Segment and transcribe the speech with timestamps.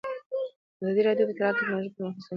[0.81, 2.29] ازادي راډیو د اطلاعاتی تکنالوژي پرمختګ سنجولی.